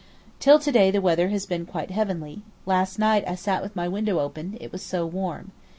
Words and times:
Till 0.39 0.57
to 0.57 0.71
day 0.71 0.89
the 0.89 0.99
weather 0.99 1.29
has 1.29 1.45
been 1.45 1.63
quite 1.67 1.91
heavenly; 1.91 2.41
last 2.65 2.97
night 2.97 3.23
I 3.27 3.35
sat 3.35 3.61
with 3.61 3.75
my 3.75 3.87
window 3.87 4.17
open, 4.19 4.57
it 4.59 4.71
was 4.71 4.81
so 4.81 5.05
warm. 5.05 5.51